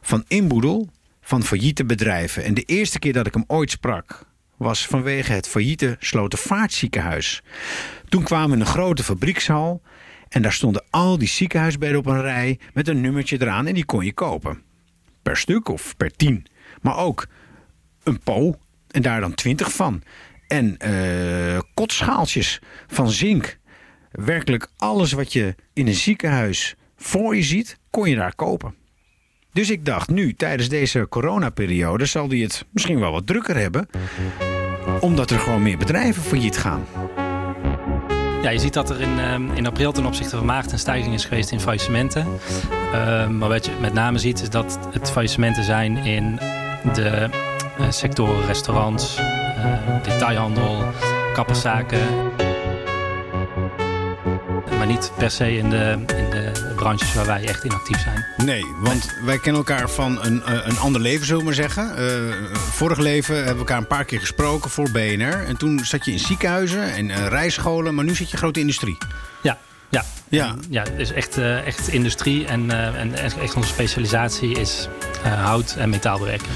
van 0.00 0.24
inboedel 0.28 0.90
van 1.20 1.42
failliete 1.42 1.84
bedrijven. 1.84 2.44
En 2.44 2.54
de 2.54 2.62
eerste 2.62 2.98
keer 2.98 3.12
dat 3.12 3.26
ik 3.26 3.34
hem 3.34 3.44
ooit 3.46 3.70
sprak 3.70 4.26
was 4.56 4.86
vanwege 4.86 5.32
het 5.32 5.48
failliete 5.48 5.96
Slotervaartziekenhuis. 5.98 7.42
Toen 8.08 8.22
kwamen 8.22 8.48
we 8.48 8.54
in 8.54 8.60
een 8.60 8.66
grote 8.66 9.02
fabriekshal 9.02 9.82
en 10.32 10.42
daar 10.42 10.52
stonden 10.52 10.84
al 10.90 11.18
die 11.18 11.28
ziekenhuisbedden 11.28 11.98
op 11.98 12.06
een 12.06 12.20
rij 12.20 12.58
met 12.72 12.88
een 12.88 13.00
nummertje 13.00 13.40
eraan 13.40 13.66
en 13.66 13.74
die 13.74 13.84
kon 13.84 14.04
je 14.04 14.12
kopen. 14.12 14.62
Per 15.22 15.36
stuk 15.36 15.68
of 15.68 15.96
per 15.96 16.16
tien. 16.16 16.46
Maar 16.80 16.96
ook 16.96 17.26
een 18.02 18.18
po 18.18 18.58
en 18.90 19.02
daar 19.02 19.20
dan 19.20 19.34
twintig 19.34 19.72
van. 19.72 20.02
En 20.46 20.78
eh, 20.78 21.58
kotschaaltjes 21.74 22.60
van 22.86 23.10
zink. 23.10 23.58
Werkelijk 24.10 24.68
alles 24.76 25.12
wat 25.12 25.32
je 25.32 25.54
in 25.72 25.86
een 25.86 25.94
ziekenhuis 25.94 26.74
voor 26.96 27.36
je 27.36 27.42
ziet, 27.42 27.78
kon 27.90 28.08
je 28.08 28.16
daar 28.16 28.34
kopen. 28.34 28.74
Dus 29.52 29.70
ik 29.70 29.84
dacht, 29.84 30.08
nu 30.08 30.34
tijdens 30.34 30.68
deze 30.68 31.06
coronaperiode 31.08 32.06
zal 32.06 32.28
die 32.28 32.42
het 32.42 32.64
misschien 32.70 33.00
wel 33.00 33.12
wat 33.12 33.26
drukker 33.26 33.56
hebben. 33.56 33.88
Omdat 35.00 35.30
er 35.30 35.38
gewoon 35.38 35.62
meer 35.62 35.78
bedrijven 35.78 36.22
failliet 36.22 36.56
gaan. 36.56 36.84
Ja, 38.42 38.50
je 38.50 38.58
ziet 38.58 38.74
dat 38.74 38.90
er 38.90 39.00
in, 39.00 39.18
ehm, 39.18 39.50
in 39.54 39.66
april 39.66 39.92
ten 39.92 40.06
opzichte 40.06 40.36
van 40.36 40.46
maart 40.46 40.72
een 40.72 40.78
stijging 40.78 41.14
is 41.14 41.24
geweest 41.24 41.50
in 41.50 41.60
faillissementen. 41.60 42.26
Ehm, 42.92 43.38
maar 43.38 43.48
wat 43.48 43.64
je 43.64 43.72
met 43.80 43.92
name 43.92 44.18
ziet 44.18 44.42
is 44.42 44.50
dat 44.50 44.78
het 44.92 45.10
faillissementen 45.10 45.64
zijn 45.64 45.96
in 45.96 46.38
de 46.94 47.28
eh, 47.78 47.86
sectoren 47.90 48.46
restaurants, 48.46 49.16
eh, 49.16 50.02
detailhandel, 50.02 50.84
kapperszaken. 51.32 52.00
Maar 54.82 54.90
niet 54.90 55.12
per 55.16 55.30
se 55.30 55.56
in 55.56 55.70
de, 55.70 55.98
in 56.16 56.30
de 56.30 56.72
branches 56.76 57.14
waar 57.14 57.26
wij 57.26 57.44
echt 57.44 57.64
in 57.64 57.72
actief 57.72 58.00
zijn. 58.00 58.24
Nee, 58.36 58.64
want 58.80 59.14
wij 59.24 59.38
kennen 59.38 59.64
elkaar 59.66 59.90
van 59.90 60.24
een, 60.24 60.42
eh, 60.42 60.66
een 60.66 60.78
ander 60.78 61.00
leven, 61.00 61.26
zullen 61.26 61.40
we 61.40 61.46
maar 61.46 61.54
zeggen. 61.54 61.96
Eh, 61.96 62.34
vorig 62.54 62.98
leven 62.98 63.34
hebben 63.34 63.52
we 63.52 63.58
elkaar 63.58 63.78
een 63.78 63.86
paar 63.86 64.04
keer 64.04 64.20
gesproken 64.20 64.70
voor 64.70 64.90
BNR. 64.90 65.44
En 65.46 65.56
toen 65.56 65.84
zat 65.84 66.04
je 66.04 66.12
in 66.12 66.18
ziekenhuizen 66.18 66.92
en 66.92 67.08
uh, 67.08 67.26
rijscholen, 67.26 67.94
maar 67.94 68.04
nu 68.04 68.14
zit 68.14 68.30
je 68.30 68.36
grote 68.36 68.60
industrie. 68.60 68.98
Ja, 69.42 69.58
ja. 69.88 70.04
Ja. 70.28 70.54
Ja 70.70 70.82
het 70.82 70.98
is 70.98 71.12
echt, 71.12 71.38
echt 71.38 71.88
industrie 71.88 72.46
en, 72.46 72.70
en 72.96 73.14
echt 73.14 73.54
onze 73.54 73.68
specialisatie 73.68 74.58
is 74.58 74.88
hout- 75.22 75.74
en 75.78 75.90
metaalbewerking. 75.90 76.50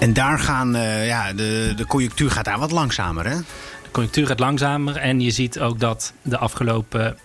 En 0.00 0.12
daar 0.12 0.38
gaan, 0.38 0.72
ja, 1.04 1.32
de, 1.32 1.72
de 1.76 1.86
conjunctuur 1.86 2.30
gaat 2.30 2.44
daar 2.44 2.58
wat 2.58 2.70
langzamer, 2.70 3.26
hè? 3.26 3.36
De 3.82 3.90
conjunctuur 3.90 4.26
gaat 4.26 4.38
langzamer 4.40 4.96
en 4.96 5.20
je 5.20 5.30
ziet 5.30 5.60
ook 5.60 5.80
dat 5.80 6.12
de 6.22 6.38
afgelopen 6.38 7.18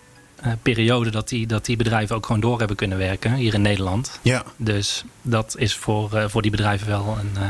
periode 0.61 1.09
dat 1.09 1.29
die, 1.29 1.47
dat 1.47 1.65
die 1.65 1.77
bedrijven 1.77 2.15
ook 2.15 2.25
gewoon 2.25 2.41
door 2.41 2.59
hebben 2.59 2.77
kunnen 2.77 2.97
werken 2.97 3.33
hier 3.33 3.53
in 3.53 3.61
Nederland. 3.61 4.19
Ja. 4.21 4.43
Dus 4.55 5.03
dat 5.21 5.55
is 5.57 5.75
voor, 5.75 6.13
eh, 6.13 6.23
voor 6.27 6.41
die 6.41 6.51
bedrijven 6.51 6.87
wel 6.87 7.17
een, 7.19 7.43
eh, 7.43 7.49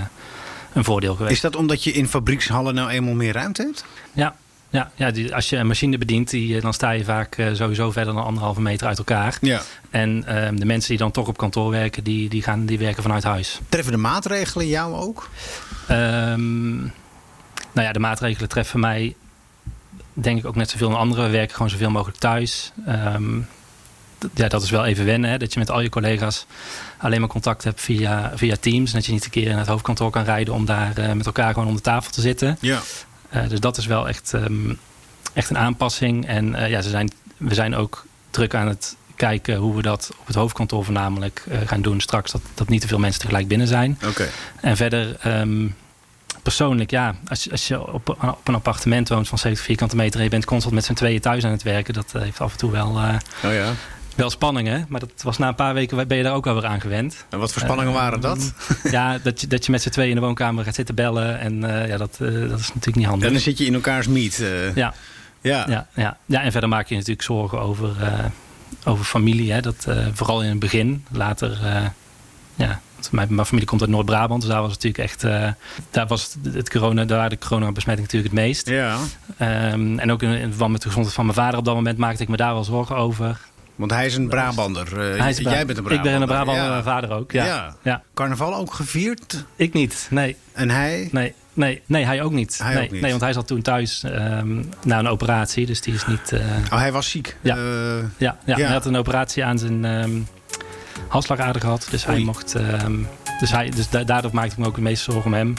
een 0.73 0.83
voordeel 0.83 1.15
geweest. 1.15 1.35
Is 1.35 1.41
dat 1.41 1.55
omdat 1.55 1.83
je 1.83 1.91
in 1.91 2.07
fabriekshallen 2.07 2.73
nou 2.73 2.89
eenmaal 2.89 3.13
meer 3.13 3.33
ruimte 3.33 3.61
hebt? 3.61 3.85
Ja, 4.13 4.35
ja, 4.71 4.91
ja 4.95 5.11
die, 5.11 5.35
als 5.35 5.49
je 5.49 5.57
een 5.57 5.67
machine 5.67 5.97
bedient, 5.97 6.29
die, 6.29 6.55
eh, 6.55 6.61
dan 6.61 6.73
sta 6.73 6.89
je 6.91 7.03
vaak 7.03 7.37
eh, 7.37 7.47
sowieso 7.53 7.91
verder 7.91 8.13
dan 8.13 8.23
anderhalve 8.23 8.61
meter 8.61 8.87
uit 8.87 8.97
elkaar. 8.97 9.37
Ja. 9.41 9.61
En 9.89 10.23
ehm, 10.25 10.55
de 10.55 10.65
mensen 10.65 10.89
die 10.89 10.97
dan 10.97 11.11
toch 11.11 11.27
op 11.27 11.37
kantoor 11.37 11.69
werken, 11.69 12.03
die, 12.03 12.29
die, 12.29 12.41
gaan, 12.41 12.65
die 12.65 12.79
werken 12.79 13.03
vanuit 13.03 13.23
huis. 13.23 13.59
Treffen 13.69 13.91
de 13.91 13.97
maatregelen 13.97 14.67
jou 14.67 14.95
ook? 14.95 15.29
Ehm, 15.87 16.77
nou 17.71 17.87
ja, 17.87 17.91
de 17.91 17.99
maatregelen 17.99 18.49
treffen 18.49 18.79
mij 18.79 19.15
denk 20.13 20.37
ik 20.37 20.45
ook 20.45 20.55
net 20.55 20.69
zoveel 20.69 20.89
als 20.89 20.97
anderen. 20.97 21.25
We 21.25 21.31
werken 21.31 21.55
gewoon 21.55 21.69
zoveel 21.69 21.91
mogelijk 21.91 22.17
thuis. 22.17 22.71
Ehm, 22.85 23.39
ja, 24.33 24.47
dat 24.47 24.63
is 24.63 24.69
wel 24.69 24.85
even 24.85 25.05
wennen. 25.05 25.29
Hè? 25.29 25.37
Dat 25.37 25.53
je 25.53 25.59
met 25.59 25.71
al 25.71 25.81
je 25.81 25.89
collega's 25.89 26.45
alleen 26.97 27.19
maar 27.19 27.29
contact 27.29 27.63
hebt 27.63 27.81
via, 27.81 28.31
via 28.35 28.55
Teams. 28.59 28.89
En 28.89 28.95
dat 28.95 29.05
je 29.05 29.11
niet 29.11 29.25
een 29.25 29.31
keer 29.31 29.47
in 29.47 29.57
het 29.57 29.67
hoofdkantoor 29.67 30.09
kan 30.11 30.23
rijden 30.23 30.53
om 30.53 30.65
daar 30.65 30.97
eh, 30.97 31.11
met 31.11 31.25
elkaar 31.25 31.53
gewoon 31.53 31.67
om 31.67 31.75
de 31.75 31.81
tafel 31.81 32.11
te 32.11 32.21
zitten. 32.21 32.57
Ja. 32.59 32.79
Eh, 33.29 33.49
dus 33.49 33.59
dat 33.59 33.77
is 33.77 33.85
wel 33.85 34.07
echt, 34.07 34.33
ehm, 34.33 34.73
echt 35.33 35.49
een 35.49 35.57
aanpassing. 35.57 36.27
En 36.27 36.55
eh, 36.55 36.69
ja, 36.69 36.81
ze 36.81 36.89
zijn, 36.89 37.11
we 37.37 37.53
zijn 37.53 37.75
ook 37.75 38.05
druk 38.29 38.55
aan 38.55 38.67
het 38.67 38.95
kijken 39.15 39.55
hoe 39.55 39.75
we 39.75 39.81
dat 39.81 40.11
op 40.19 40.27
het 40.27 40.35
hoofdkantoor 40.35 40.83
voornamelijk 40.83 41.43
gaan 41.65 41.81
doen 41.81 41.99
straks. 41.99 42.31
Dat, 42.31 42.41
dat 42.53 42.69
niet 42.69 42.81
te 42.81 42.87
veel 42.87 42.99
mensen 42.99 43.21
tegelijk 43.21 43.47
binnen 43.47 43.67
zijn. 43.67 43.99
Oké. 44.07 44.29
En 44.61 44.77
verder, 44.77 45.15
ehm, 45.19 45.67
persoonlijk, 46.43 46.91
ja, 46.91 47.15
als, 47.27 47.43
je- 47.43 47.51
als 47.51 47.67
je 47.67 47.91
op, 47.93 48.09
op 48.09 48.47
een 48.47 48.55
appartement 48.55 49.09
woont 49.09 49.27
van 49.27 49.37
70 49.37 49.65
vierkante 49.65 49.95
meter 49.95 50.17
en 50.17 50.23
je 50.23 50.29
bent 50.29 50.45
constant 50.45 50.73
met 50.75 50.85
z'n 50.85 50.93
tweeën 50.93 51.19
thuis 51.21 51.45
aan 51.45 51.51
het 51.51 51.63
werken, 51.63 51.93
dat 51.93 52.11
eh, 52.15 52.21
heeft 52.21 52.39
af 52.41 52.51
en 52.51 52.57
toe 52.57 52.71
wel, 52.71 52.97
eh, 52.97 53.15
Oh 53.45 53.53
ja. 53.53 53.73
wel 54.15 54.29
spanning, 54.29 54.67
hè? 54.67 54.79
Maar 54.87 54.99
dat 54.99 55.09
was 55.23 55.37
na 55.37 55.47
een 55.47 55.55
paar 55.55 55.73
weken 55.73 56.07
ben 56.07 56.17
je 56.17 56.23
daar 56.23 56.33
ook 56.33 56.45
wel 56.45 56.53
weer 56.53 56.65
aan 56.65 56.81
gewend. 56.81 57.25
En 57.29 57.39
wat 57.39 57.51
voor 57.53 57.61
spanningen 57.61 57.93
waren 57.93 58.21
dat? 58.21 58.53
ja, 58.91 59.17
dat 59.23 59.41
je, 59.41 59.47
dat 59.47 59.65
je 59.65 59.71
met 59.71 59.81
z'n 59.81 59.89
tweeën 59.89 60.09
in 60.09 60.15
de 60.15 60.21
woonkamer 60.21 60.63
gaat 60.63 60.75
zitten 60.75 60.95
bellen 60.95 61.39
en 61.39 61.81
eh, 61.81 61.87
ja, 61.87 61.97
dat, 61.97 62.17
eh, 62.21 62.27
dat 62.49 62.59
is 62.59 62.67
natuurlijk 62.67 62.95
niet 62.95 63.05
handig. 63.05 63.27
En 63.27 63.33
dan 63.33 63.41
zit 63.41 63.57
je 63.57 63.65
in 63.65 63.73
elkaars 63.73 64.07
meet. 64.07 64.39
eh. 64.39 64.75
Ja, 64.75 64.93
ja. 65.41 65.65
ja, 65.69 65.87
ja. 65.95 66.17
ja, 66.25 66.41
en 66.41 66.51
verder 66.51 66.69
maak 66.69 66.87
je 66.87 66.95
natuurlijk 66.95 67.21
zorgen 67.21 67.59
over, 67.61 67.89
eh, 68.03 68.13
over 68.85 69.05
familie. 69.05 69.51
Hè? 69.51 69.61
Dat, 69.61 69.85
eh, 69.87 69.97
vooral 70.13 70.43
in 70.43 70.49
het 70.49 70.59
begin. 70.59 71.05
Later, 71.11 71.59
eh, 71.63 71.85
ja. 72.55 72.81
Mijn, 73.11 73.27
mijn 73.35 73.45
familie 73.47 73.67
komt 73.67 73.81
uit 73.81 73.89
Noord-Brabant, 73.89 74.41
dus 74.41 74.49
daar 74.49 74.61
was 74.61 74.71
het 74.71 74.83
natuurlijk 74.83 75.11
echt. 75.11 75.23
eh, 75.23 75.51
daar 75.91 76.07
was 76.07 76.35
het, 76.43 76.53
het 76.53 76.69
corona, 76.69 77.05
daar 77.05 77.29
de 77.29 77.37
coronabesmetting 77.37 78.07
natuurlijk 78.07 78.33
het 78.33 78.43
meest. 78.43 78.67
Ja. 78.69 78.97
Ehm, 79.37 79.99
en 79.99 80.11
ook 80.11 80.21
in, 80.23 80.29
in 80.29 80.49
verband 80.49 80.71
met 80.71 80.81
de 80.81 80.87
gezondheid 80.87 81.15
van 81.15 81.25
mijn 81.25 81.37
vader 81.37 81.59
op 81.59 81.65
dat 81.65 81.75
moment 81.75 81.97
maakte 81.97 82.23
ik 82.23 82.29
me 82.29 82.37
daar 82.37 82.53
wel 82.53 82.63
zorgen 82.63 82.95
over. 82.95 83.39
Want 83.75 83.91
hij 83.91 84.05
is 84.05 84.15
een 84.15 84.27
Brabander. 84.27 84.99
Eh, 85.17 85.27
is 85.29 85.37
een 85.37 85.43
jij 85.43 85.65
bent 85.65 85.77
een 85.77 85.83
Ik 85.83 85.89
Brabander. 85.89 86.11
ben 86.11 86.21
een 86.21 86.27
Brabander, 86.27 86.63
Ja. 86.63 86.69
mijn 86.69 86.83
vader 86.83 87.11
ook. 87.11 87.31
Ja. 87.31 87.45
Ja. 87.45 87.75
Ja. 87.83 88.01
Carnaval 88.13 88.55
ook 88.55 88.73
gevierd? 88.73 89.45
Ik 89.55 89.73
niet, 89.73 90.07
nee. 90.09 90.35
En 90.53 90.69
hij? 90.69 91.09
Nee, 91.11 91.33
nee, 91.53 91.81
nee 91.85 92.05
hij 92.05 92.21
ook 92.21 92.31
niet. 92.31 92.59
Hij 92.63 92.73
nee, 92.73 92.83
ook 92.83 92.91
niet. 92.91 93.01
nee, 93.01 93.09
want 93.09 93.21
hij 93.23 93.33
zat 93.33 93.47
toen 93.47 93.61
thuis 93.61 94.03
ehm, 94.03 94.63
na 94.83 94.99
een 94.99 95.07
operatie, 95.07 95.65
dus 95.65 95.81
die 95.81 95.93
is 95.93 96.05
niet. 96.07 96.31
eh, 96.31 96.39
Oh, 96.71 96.77
hij 96.79 96.91
was 96.91 97.09
ziek. 97.09 97.35
Ja. 97.41 97.55
Ja, 97.55 98.01
ja, 98.17 98.37
Ja. 98.45 98.55
hij 98.55 98.65
had 98.65 98.85
een 98.85 98.95
operatie 98.97 99.43
aan 99.45 99.59
zijn 99.59 99.85
ehm 99.85 100.09
halsslagader 101.11 101.61
gehad. 101.61 101.87
Dus 101.89 102.05
hij 102.05 102.19
mocht. 102.19 102.55
ehm, 102.55 102.95
dus 103.39 103.51
hij, 103.51 103.69
dus 103.69 103.89
da- 103.89 104.03
daardoor 104.03 104.31
maakte 104.33 104.51
ik 104.51 104.57
me 104.57 104.65
ook 104.65 104.75
het 104.75 104.83
meeste 104.83 105.11
zorgen 105.11 105.25
om 105.25 105.33
hem. 105.37 105.53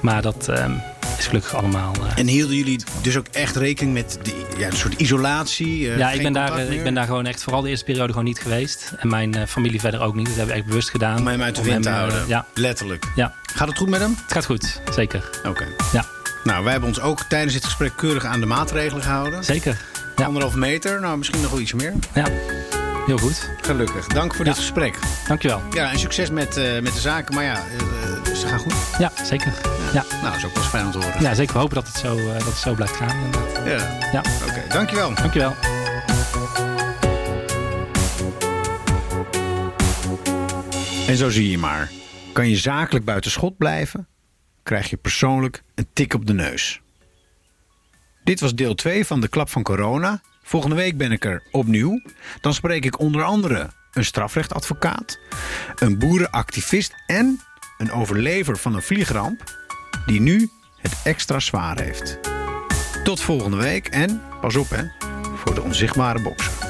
Maar 0.00 0.22
dat 0.22 0.48
ehm, 0.48 0.72
is 1.18 1.26
gelukkig 1.26 1.54
allemaal. 1.54 1.92
eh, 1.94 2.18
en 2.18 2.26
hielden 2.26 2.56
jullie 2.56 2.80
dus 3.02 3.16
ook 3.16 3.26
echt 3.32 3.56
rekening 3.56 3.94
met 3.94 4.18
die, 4.22 4.34
ja, 4.58 4.66
een 4.66 4.76
soort 4.76 5.00
isolatie? 5.00 5.90
eh, 5.90 5.98
ja, 5.98 6.10
ik 6.10 6.22
ben, 6.22 6.32
daar, 6.32 6.56
eh, 6.56 6.70
ik 6.70 6.82
ben 6.82 6.94
daar 6.94 7.06
gewoon 7.06 7.26
echt 7.26 7.42
vooral 7.42 7.62
de 7.62 7.68
eerste 7.68 7.84
periode 7.84 8.08
gewoon 8.08 8.24
niet 8.26 8.38
geweest. 8.40 8.92
En 8.98 9.08
mijn 9.08 9.48
familie 9.48 9.80
verder 9.80 10.00
ook 10.00 10.14
niet. 10.14 10.26
Dat 10.26 10.34
hebben 10.36 10.54
we 10.54 10.60
echt 10.60 10.68
bewust 10.68 10.90
gedaan. 10.90 11.18
Om 11.18 11.26
hem 11.26 11.42
uit 11.42 11.56
de 11.56 11.62
wind 11.62 11.82
te 11.82 11.88
houden. 11.90 12.24
ja, 12.28 12.46
Letterlijk. 12.54 13.04
ja, 13.14 13.34
Gaat 13.54 13.68
het 13.68 13.78
goed 13.78 13.88
met 13.88 14.00
hem? 14.00 14.16
het 14.22 14.32
gaat 14.32 14.44
goed. 14.44 14.80
Zeker. 14.94 15.30
Oké. 15.46 15.66
Ja, 15.92 16.04
Nou, 16.44 16.62
wij 16.62 16.72
hebben 16.72 16.88
ons 16.90 17.00
ook 17.00 17.20
tijdens 17.28 17.52
dit 17.52 17.64
gesprek 17.64 17.92
keurig 17.96 18.24
aan 18.24 18.40
de 18.40 18.46
maatregelen 18.46 19.02
gehouden. 19.02 19.44
zeker. 19.44 19.80
Ja. 20.16 20.24
Anderhalf 20.24 20.54
meter, 20.54 21.00
nou 21.00 21.18
misschien 21.18 21.40
nog 21.40 21.50
wel 21.50 21.60
iets 21.60 21.72
meer. 21.72 21.92
Ja, 22.14 22.24
heel 23.06 23.18
goed. 23.18 23.50
Gelukkig. 23.60 24.06
Dank 24.06 24.34
voor 24.34 24.44
Ja. 24.44 24.50
dit 24.50 24.60
gesprek. 24.60 24.98
Dankjewel. 25.28 25.62
Ja, 25.70 25.90
en 25.90 25.98
succes 25.98 26.30
met, 26.30 26.56
eh, 26.56 26.72
met 26.80 26.94
de 26.94 27.00
zaken. 27.00 27.34
Maar 27.34 27.44
ja, 27.44 27.56
eh, 27.56 28.34
ze 28.34 28.46
gaan 28.46 28.58
goed. 28.58 28.74
Ja, 28.98 29.12
zeker. 29.24 29.52
Ja, 29.92 30.04
Nou, 30.10 30.24
dat 30.24 30.34
is 30.36 30.44
ook 30.44 30.52
wel 30.54 30.62
eens 30.62 30.72
fijn 30.72 30.84
om 30.86 30.90
te 30.92 30.98
horen. 30.98 31.22
ja 31.22 31.34
zeker. 31.34 31.52
We 31.52 31.58
hopen 31.58 31.74
dat 31.74 31.86
het 31.86 31.96
zo, 31.96 32.18
eh, 32.18 32.32
dat 32.32 32.44
het 32.46 32.56
zo 32.56 32.74
blijft 32.74 32.96
gaan. 32.96 33.24
inderdaad. 33.24 33.66
Ja. 33.66 34.08
Ja, 34.12 34.22
Oké, 34.48 34.62
dankjewel. 34.68 35.14
dankjewel. 35.14 35.54
En 41.06 41.16
zo 41.16 41.30
zie 41.30 41.50
je 41.50 41.58
maar. 41.58 41.90
Kan 42.32 42.48
je 42.48 42.56
zakelijk 42.56 43.04
buiten 43.04 43.30
schot 43.30 43.56
blijven, 43.56 44.08
krijg 44.62 44.90
je 44.90 44.96
persoonlijk 44.96 45.62
een 45.74 45.86
tik 45.92 46.14
op 46.14 46.26
de 46.26 46.32
neus. 46.32 46.80
Dit 48.24 48.40
was 48.40 48.54
deel 48.54 48.74
2 48.74 49.06
van 49.06 49.20
de 49.20 49.28
klap 49.28 49.48
van 49.50 49.62
corona. 49.62 50.20
Volgende 50.42 50.76
week 50.76 50.96
ben 50.96 51.12
ik 51.12 51.24
er 51.24 51.42
opnieuw. 51.50 52.02
Dan 52.40 52.54
spreek 52.54 52.84
ik 52.84 52.98
onder 52.98 53.22
andere 53.22 53.70
een 53.92 54.04
strafrechtadvocaat, 54.04 55.18
een 55.74 55.98
boerenactivist 55.98 56.94
en 57.06 57.40
een 57.78 57.92
overlever 57.92 58.56
van 58.56 58.74
een 58.74 58.82
vliegramp 58.82 59.42
die 60.06 60.20
nu 60.20 60.50
het 60.76 61.00
extra 61.04 61.40
zwaar 61.40 61.80
heeft. 61.80 62.18
Tot 63.04 63.20
volgende 63.20 63.56
week 63.56 63.86
en 63.86 64.22
pas 64.40 64.56
op 64.56 64.70
hè, 64.70 64.84
voor 65.36 65.54
de 65.54 65.62
onzichtbare 65.62 66.22
bokser. 66.22 66.61